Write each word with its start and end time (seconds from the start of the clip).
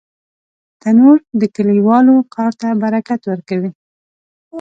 تنور 0.81 1.17
د 1.39 1.41
کلیوالو 1.55 2.15
کار 2.35 2.51
ته 2.61 2.67
برکت 2.81 3.21
ورکوي 3.31 3.71